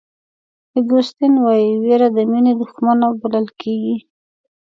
اګوستین 0.79 1.33
وایي 1.43 1.71
وېره 1.83 2.09
د 2.15 2.17
مینې 2.31 2.53
دښمنه 2.61 3.07
بلل 3.21 3.47
کېږي. 3.61 3.95